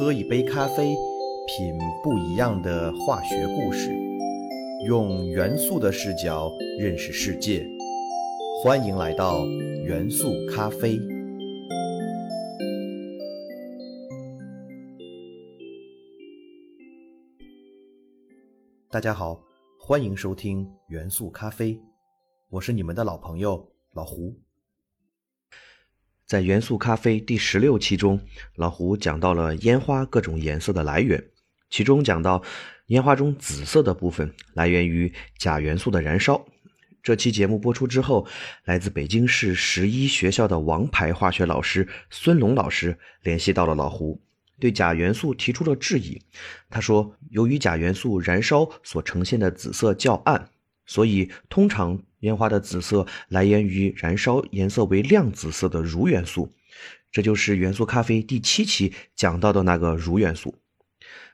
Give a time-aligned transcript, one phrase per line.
[0.00, 0.96] 喝一杯咖啡，
[1.46, 3.90] 品不一样的化学故事，
[4.86, 7.66] 用元素的视角认识世界。
[8.62, 9.44] 欢迎来到
[9.84, 10.98] 元素咖啡。
[18.88, 19.38] 大家好，
[19.78, 21.78] 欢迎收听元素咖啡，
[22.48, 24.34] 我是你们的老朋友老胡。
[26.30, 28.20] 在元素咖啡第十六期中，
[28.54, 31.24] 老胡讲到了烟花各种颜色的来源，
[31.68, 32.40] 其中讲到
[32.86, 36.46] 烟花中紫色的部分来源于钾元素的燃烧。
[37.02, 38.28] 这期节目播出之后，
[38.62, 44.22] 来自北京市十一学校的王牌化学老师孙龙老师联系到了老胡，
[44.60, 46.22] 对钾元素提出了质疑。
[46.68, 50.48] 他说，由于钾元素燃烧所呈现的紫色较暗，
[50.86, 52.00] 所以通常。
[52.20, 56.52] 烟花的紫色来源于燃烧颜色为亮紫色的铷元素，
[57.12, 60.54] 这就是元素咖啡第七期讲到的那个铷元素。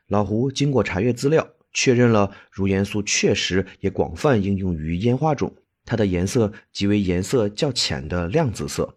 [0.07, 8.97] 老胡经过查阅资料，确认了铷元素确实也广泛应用于烟花中，它的颜色即为颜色较浅的亮紫色。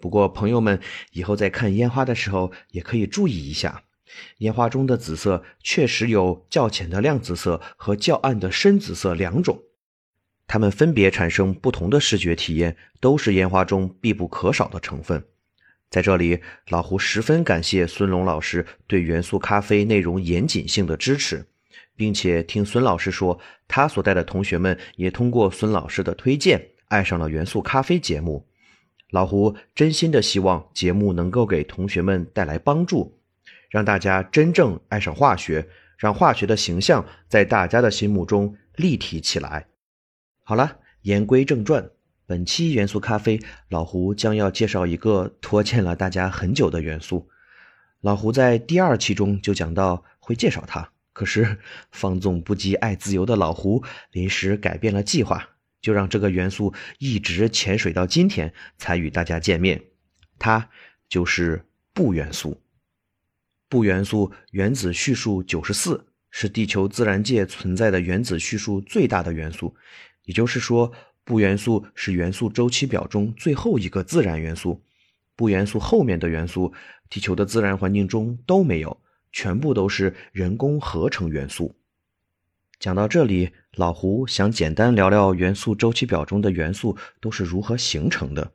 [0.00, 0.80] 不过，朋友们
[1.12, 3.84] 以后在看烟花的时候也可以注意一下，
[4.38, 9.62] 烟花中的紫色确实有较浅的亮紫色和较暗的深紫色两种。
[10.52, 15.22] 它们分别产生不同的视觉体验，都是烟花中必不可少的成分。
[15.88, 21.46] 在这里，老胡十分感谢孙龙老师对元素咖啡内容严谨性的支持，
[21.94, 28.44] 并且听孙老师说，他所带的同学们也通过孙老师的推荐爱上了元素咖啡节目。
[29.10, 33.16] 老胡真心的希望节目能够给同学们带来帮助，
[33.68, 39.69] 让大家真正爱上化学，让化学的形象在大家的心目中立体起来。
[40.50, 41.90] 好了，言归正传，
[42.26, 47.28] 本期元素咖啡，老胡将要介绍一个拖欠了大家很久的元素。
[48.00, 51.58] 老胡在第二期中就讲到会介绍它，可是
[51.92, 55.50] 放纵不羁、爱自由的老胡临时改变了计划，
[55.80, 59.80] 就让这个元素一直潜水到今天才与大家见面。
[60.36, 60.68] 它
[61.08, 62.60] 就是钚元素。
[63.68, 69.76] 钚元素原子序数九十四，是地球自然界存在的原子序数最大的元素。
[70.24, 70.92] 也就是说，
[71.24, 74.82] 钚元素是元素周期表中最后一个自然元素。
[75.36, 76.72] 钚元素后面的元素，
[77.08, 79.00] 地球的自然环境中都没有，
[79.32, 81.74] 全部都是人工合成元素。
[82.78, 88.52] 讲到这里，老胡想简单聊聊元素周期表中的元素都是如何形成的。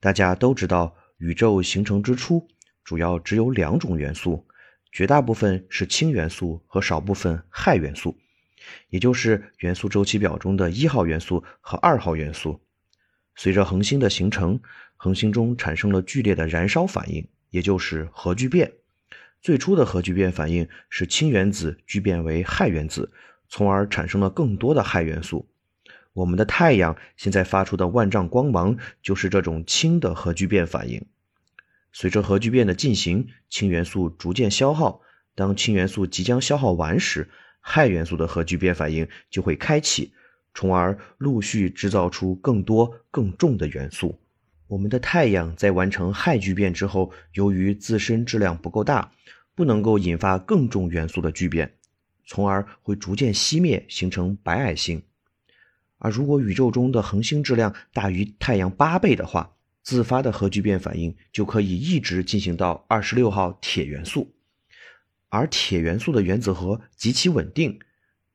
[0.00, 2.46] 大家都知道，宇宙形成之初，
[2.84, 4.46] 主要只有两种元素，
[4.92, 8.16] 绝大部分是氢元素和少部分氦元素。
[8.88, 12.60] 也就是元素周期表中的一号元素和二号元素，
[13.34, 14.60] 随着恒星的形成，
[14.96, 18.72] 恒星中产生了剧烈的燃烧反应，也就是核聚变。
[19.40, 23.12] 最初的核聚变反应是氢原子聚变为氦原子，
[23.48, 25.48] 从而产生了更多的氦元素。
[26.14, 31.04] 我们的太阳现在发出的万丈光芒就是这种氢的核聚变反应。
[31.92, 35.02] 随着核聚变的进行，氢元素逐渐消耗。
[35.34, 37.28] 当氢元素即将消耗完时，
[37.64, 40.12] 氦元素的核聚变反应就会开启，
[40.52, 44.20] 从而陆续制造出更多更重的元素。
[44.66, 49.12] 我们的太阳在完成氦聚变之后，由于自身质量不够大，
[49.54, 51.74] 不能够引发更重元素的聚变，
[52.26, 55.02] 从而会逐渐熄灭，形成白矮星。
[55.98, 64.33] 而如果宇宙中的恒星质量大于太阳八倍的话，自发的核聚变反应就可以一直进行到二十六号铁元素。
[65.34, 67.80] 而铁元素的原子核极其稳定，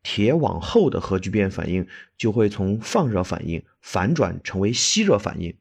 [0.03, 1.87] 铁往后的核聚变反应
[2.17, 5.55] 就会从放热反应反转成为吸热反应，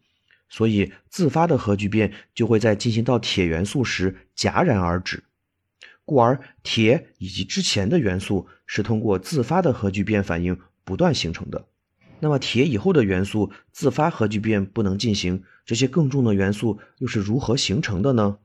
[0.48, 5.22] 所以自发的核聚变就会在进行到铁元素时戛然而止。
[6.04, 11.66] 故而，铁以及之前的元素是通过自发的核聚变反应不断形成的。
[12.21, 18.39] 那么，铁以后的元素自发核聚变不能进行，这些更重的元素又是如何形成的呢？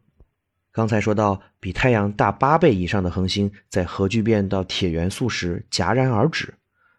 [0.73, 6.55] 刚才说到，比太阳大八倍以上的恒星在核聚变到铁元素时戛然而止，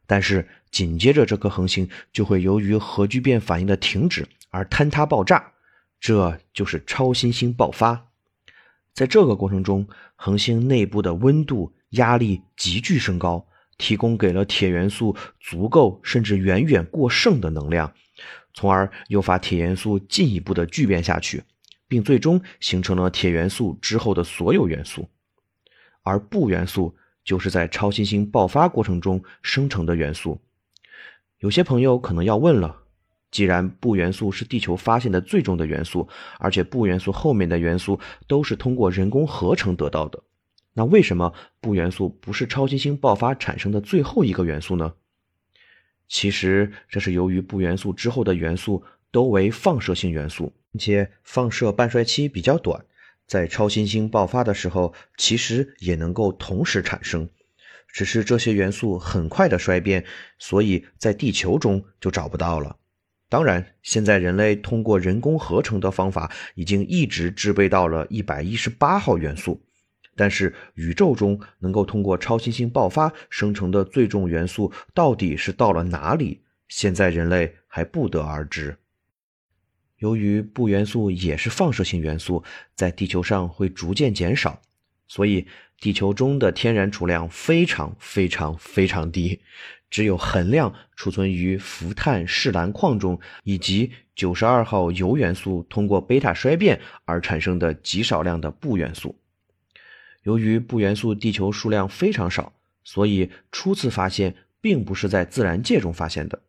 [0.07, 5.53] 但是紧接着这颗恒星就会由于核聚变反应的停止而坍塌爆炸，
[5.99, 8.07] 这就是超新星爆发。
[8.93, 13.45] 在这个过程中，恒星内部的温度、压力急剧升高，
[13.77, 17.93] 提供给了铁元素足够甚至远远过剩的能量，
[18.55, 21.43] 从而诱发铁元素进一步的聚变下去。
[21.87, 25.09] 并最终形成了铁元素之后的所有元素，
[26.03, 30.41] 而钚元素就是在超新星爆发过程中生成的元素。
[31.39, 32.83] 有些朋友可能要问了：
[33.31, 36.09] 既然钚元素是地球发现的最重的元素，
[36.39, 40.23] 而且钚元素后面的元素都是通过人工合成得到的，
[40.73, 44.95] 那为什么钚元素不是超新星爆发产生的最后一个元素呢？
[46.07, 48.85] 其实这是由于不元素之后的元素
[49.15, 52.85] 都为放射性元素，并且放射半衰期比较短，
[53.29, 57.29] 在超新星爆发的时候，其实也能够同时产生，
[57.87, 60.05] 只是这些元素很快的衰变，
[60.41, 62.77] 所以在地球中就找不到了。
[63.29, 69.63] 当然，现在人类通过人工合成的方法，已经一直制备到了一百一十八号元素。
[70.17, 76.43] 但是，宇宙中能够通过超新星爆发生成的最重元素到底是到了哪里？
[76.67, 78.77] 现在人类还不得而知。
[79.99, 82.43] 由于钚元素也是放射性元素，
[82.75, 84.61] 在地球上会逐渐减少，
[85.07, 85.47] 所以
[85.79, 89.41] 地球中的天然储量非常非常非常低，
[89.91, 99.19] 只有恒量储存于氟碳士蓝矿中，以及九十二号铀元素通过贝塔衰变而产生的极少量的钚元素。
[100.23, 102.53] 由于钚元素地球数量非常少，
[102.83, 106.41] 所以初次发现并不是在自然界中发现的，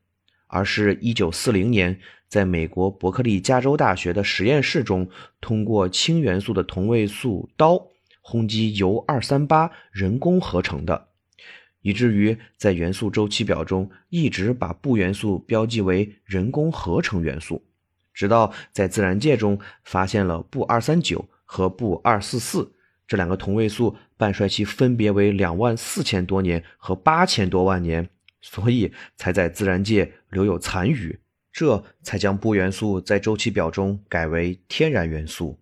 [0.47, 7.87] 而是一九四零年在美国伯克利加州大学的实验室中，通过氢元素的同位素氘
[8.21, 11.09] 轰击铀二三八人工合成的，
[11.81, 17.63] 以至于在元素周期表中一直把钚元素标记为人工合成元素，
[18.13, 22.71] 直到在自然界中发现了钚二三九和钚二四四。
[23.07, 28.09] 这两个同位素半衰期分别为两万四千多年和八千多万年，
[28.41, 31.19] 所以才在自然界留有残余，
[31.55, 35.57] 这才将钚元素在周期表中改为天然元素。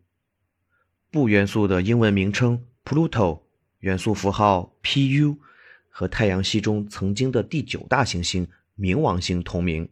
[1.12, 3.42] 钚元素的英文名称 Pluto，
[3.78, 5.38] 元素符号 Pu，
[5.90, 9.88] 和太阳系中曾经的第九大行星冥王星同名。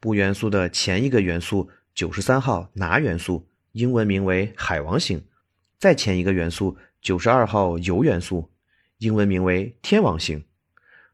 [0.00, 5.22] 钚元素的前一个元素九十三号钠元素，英文名为海王星。
[5.76, 8.50] 再前一个元素九十二号铀元素，
[8.96, 10.42] 英文名为天王星。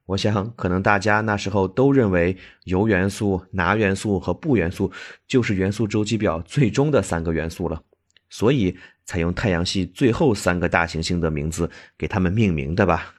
[0.07, 4.91] 我想，可能大家那时候都认为铀元素、钠元素和钚元素
[5.27, 7.83] 就是元素周期表最终的三个元素了，
[8.31, 13.17] 所以才用太阳系最后三个大行星的名字给它们命名的吧。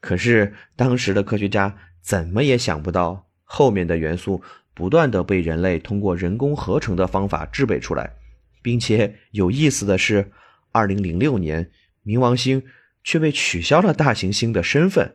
[0.00, 4.42] 可是当时的科学家怎么也想不到，后面的元素
[4.74, 8.12] 不断的被人类通过人工合成的方法制备出来，
[8.60, 10.32] 并且有意思的是。
[10.70, 11.70] 二零零六年，
[12.04, 12.62] 冥王星
[13.02, 15.14] 却被取消了大行星的身份，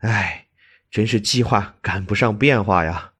[0.00, 0.46] 唉，
[0.90, 3.12] 真是计划赶不上变化呀！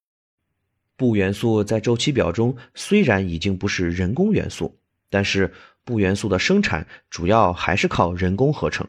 [0.97, 4.79] 钚元素在周期表中虽然已经不是人工元素，
[5.11, 5.53] 但是
[5.85, 8.87] 钚元素的生产主要还是靠人工合成。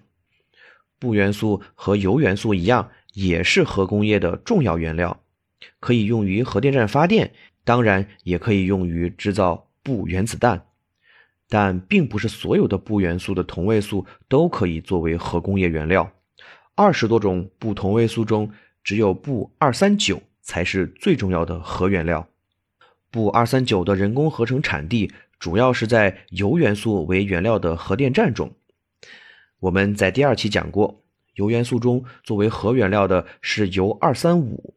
[0.99, 5.21] 钚元素和铀元素一样，也是核工业的重要原料，
[5.81, 7.33] 可以用于核电站发电，
[7.65, 10.65] 当然也可以用于制造钚原子弹。
[11.49, 16.09] 但并不是所有的钚元素的同位素都可以作为核工业原料。
[16.81, 18.51] 二十多种不同位素中，
[18.83, 22.27] 只有钚二三九才是最重要的核原料。
[23.11, 28.51] 钚二三九的人工合成产地主要是在铀元素为原料的核电站中。
[29.59, 31.03] 我们在第二期讲过，
[31.35, 34.73] 铀元素中作为核原料的是铀二三五，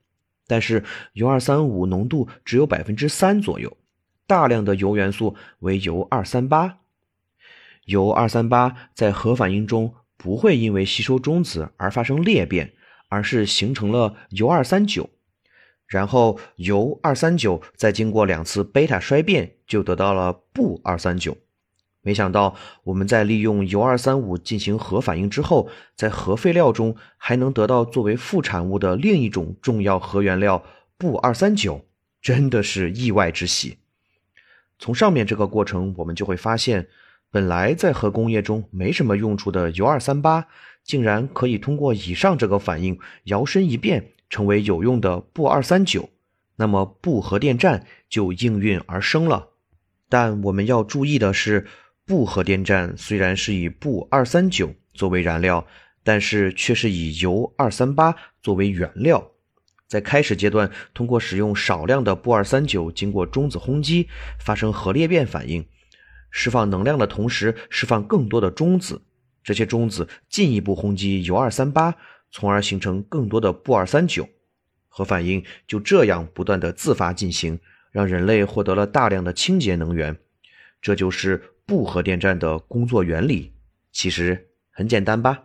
[0.46, 0.84] 但是
[1.14, 3.74] 铀二三五浓度只有百分之三左右。
[4.26, 6.80] 大量的铀元素为铀二三八，
[7.86, 12.72] 铀二三八在核反应中不会因为吸收中子而发生裂变，
[13.08, 15.10] 而是形成了铀二三九，
[15.86, 21.36] 然后铀二三九再经过两次贝塔衰变，就得到了钚二三九。
[22.00, 30.62] 没想到我们在利用铀二三五进行核反应之后，在核废料中还能得到作为副产物的另一种重要核原料
[30.98, 31.86] 钚二三九，
[32.20, 33.78] 真的是意外之喜。
[34.78, 36.88] 从上面这个过程，我们就会发现，
[37.34, 40.46] 本来在核工业中没什么用处的铀二三八，
[40.84, 46.08] 竟然可以通过以上这个反应摇身一变，成为有用的钚二三九。
[46.54, 49.48] 那么钚核电站就应运而生了。
[50.08, 51.66] 但我们要注意的是，
[52.06, 55.66] 钚核电站虽然是以钚二三九作为燃料，
[56.04, 58.14] 但是却是以铀二三八
[58.44, 59.32] 作为原料。
[59.88, 65.66] 在开始阶段，通过使用少量的钚二三九，经过中子轰击，发生核裂变反应，
[66.36, 69.00] 释放能量的同时，释放更多的中子。
[69.44, 71.94] 这些中子进一步轰击铀二三八，
[72.32, 74.28] 从而形成更多的钚二三九。
[74.88, 77.60] 核反应就这样不断的自发进行，
[77.92, 80.16] 让人类获得了大量的清洁能源。
[80.82, 83.52] 这就是钚核电站的工作原理。
[83.92, 85.44] 其实很简单吧？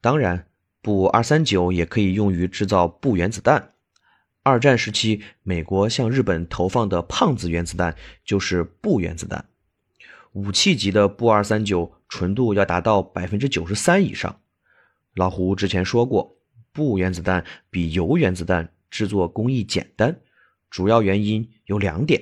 [0.00, 0.46] 当然。
[0.84, 3.74] 钚二三九也可以用于制造钚原子弹。
[4.44, 9.44] 二战时期，美国向日本投放的“胖子”原子弹就是钚原子弹。
[10.32, 14.40] 武器级的钚二三九纯度要达到百分之九十三以上。
[15.14, 16.38] 老胡之前说过，
[16.72, 20.18] 钚原子弹比铀原子弹制作工艺简单，
[20.68, 22.20] 主要原因有两点：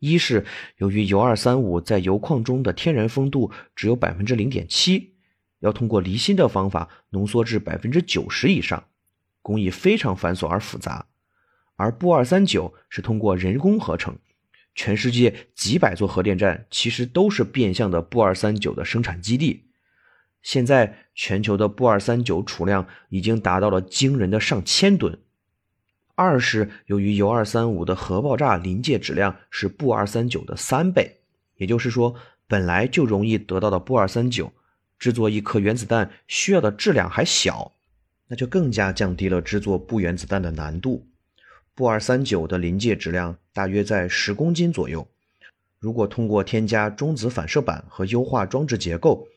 [0.00, 0.44] 一是
[0.76, 5.14] 由于铀二三五在铀矿中的天然丰度只有百分之零点七，
[5.60, 8.84] 要通过离心的方法浓缩至百分之九十以上，
[9.40, 11.06] 工艺非常繁琐而复杂；
[11.78, 14.18] 而钚二三九是通过人工合成，
[14.74, 19.68] 全世界几百座核电站其实都是变相的钚二三九的生产基地。
[20.42, 25.20] 现在全球的钚二三九储量已经达到了惊人的上千吨。
[26.16, 31.20] 二是由于铀二三五的核爆炸临界质量是钚二三九的三倍，
[31.54, 32.16] 也就是说，
[32.48, 34.52] 本来就容易得到的钚二三九，
[34.98, 37.72] 制作一颗原子弹需要的质量还小，
[38.26, 41.07] 那就更加降低了制作钚原子弹的难度。
[41.78, 45.06] 钚二三九的临界质量大约在十公斤左右，
[45.78, 49.28] 如果通过添加中子反射板和优化装置结构。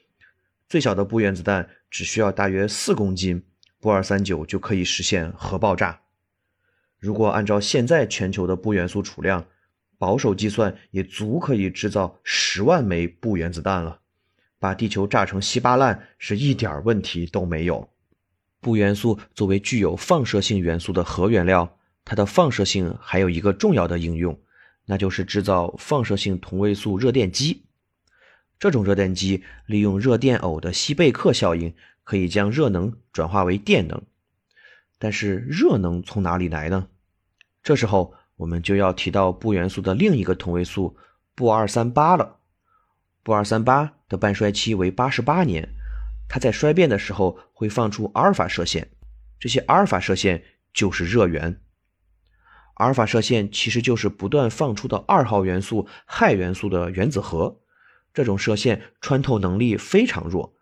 [0.68, 3.44] 最小的钚原子弹只需要大约四公斤，
[3.80, 6.02] 钚二三九就可以实现核爆炸。
[6.98, 9.46] 如果按照现在全球的钚元素储量，
[10.00, 14.00] 保守计算也足可以制造十万枚钚原子弹了，
[14.58, 17.88] 把地球炸成稀巴烂是一点问题都没有。
[18.62, 24.40] 钚元素作为具有放射性元素的核原料，它的放射性还有一个重要的应用，
[24.86, 27.66] 那就是制造放射性同位素热电机。
[28.60, 34.02] 这种热电机利用热电偶的西贝克效应，可以将热能转化为电能。
[35.00, 36.88] 但是热能从哪里来呢？
[37.64, 40.96] 这时候我们就要提到钚元素的另一个同位素
[41.36, 42.38] 钚二三八了。
[43.24, 45.70] 钚二三八的半衰期为八十八年，
[46.28, 48.90] 它在衰变的时候会放出阿尔法射线，
[49.40, 50.44] 这些阿尔法射线
[50.74, 51.62] 就是热源。
[52.76, 57.60] 阿尔法射线其实就是不断放出的二号元素氦元素的原子核。
[58.14, 60.54] 这种射线穿透能力非常弱，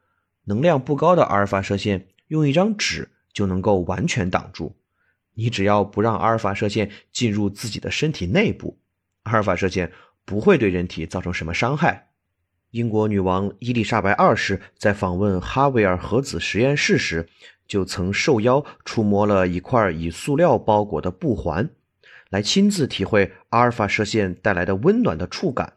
[0.46, 4.76] 能量不高的阿尔法射线用一张纸就能够完全挡住。
[5.34, 8.78] 你只要不让阿尔法射线进入自己的身体内部，
[9.24, 9.92] 阿尔法射线
[10.26, 12.10] 不会对人体造成什么伤害。
[12.72, 17.28] 英国女王伊丽莎白二世在访问哈维尔核子实验室时，
[17.68, 21.68] 就曾受邀触摸了一块以塑料包裹的布环，
[22.30, 25.74] 来亲自体会阿尔法射线带来的温暖的触感。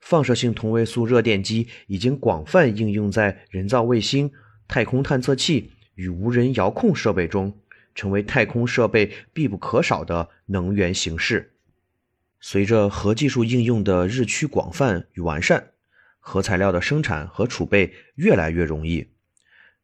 [0.00, 4.30] 放射性同位素热电机已经广泛应用在人造卫星、
[4.68, 7.58] 太空探测器与无人遥控设备中，
[7.94, 11.54] 成为太空设备必不可少的能源形式。
[12.40, 15.70] 随着核技术应用的日趋广泛与完善，
[16.20, 19.08] 核材料的生产和储备越来越容易，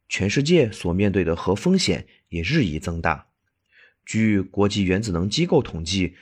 [0.07, 3.27] 全世界所面对的核风险也日益增大。
[4.05, 6.15] 据国际原子能机构统计。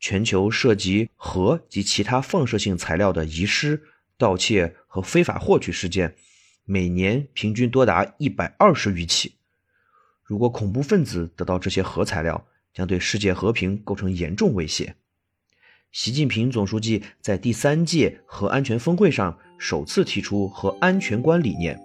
[0.00, 3.84] 全球涉及核及其他放射性材料的遗失、
[4.18, 6.14] 盗窃和非法获取事件，
[6.66, 9.36] 每年平均多达一百二十余起。
[10.22, 14.94] 如果恐怖分子得到这些核材料，将对世界和平构成严重威胁。
[15.90, 21.80] 习近平总书记在第三届核安全峰会上首次提出核安全观理念，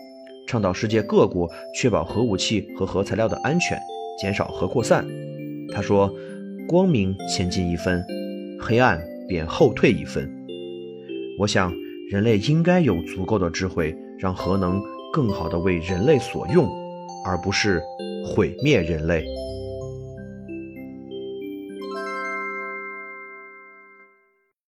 [0.45, 3.79] 倡导世界各国确保核武器和核材料的安全，
[4.19, 5.07] 减少核扩散。
[5.71, 6.13] 他说。
[6.67, 8.05] 光明前进一分，
[8.59, 10.31] 黑暗便后退一分。
[11.39, 11.73] 我想，
[12.11, 14.79] 人类应该有足够的智慧，让核能
[15.11, 16.69] 更好的为人类所用，
[17.25, 17.81] 而不是
[18.23, 19.25] 毁灭人类。